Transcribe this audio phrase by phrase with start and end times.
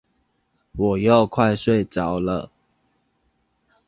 [0.71, 2.49] 我又快睡著了